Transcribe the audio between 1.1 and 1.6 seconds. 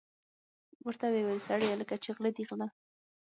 ویل: